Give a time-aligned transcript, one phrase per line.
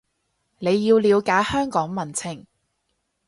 [0.57, 2.47] 你要了解香港民情